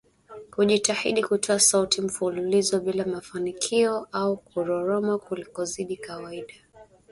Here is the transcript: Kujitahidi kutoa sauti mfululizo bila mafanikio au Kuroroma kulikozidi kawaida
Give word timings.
Kujitahidi 0.55 1.23
kutoa 1.23 1.59
sauti 1.59 2.01
mfululizo 2.01 2.79
bila 2.79 3.05
mafanikio 3.05 4.07
au 4.11 4.37
Kuroroma 4.37 5.17
kulikozidi 5.17 5.97
kawaida 5.97 6.53